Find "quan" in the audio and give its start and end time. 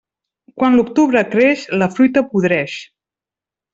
0.61-0.77